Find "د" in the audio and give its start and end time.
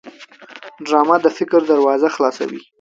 1.21-1.27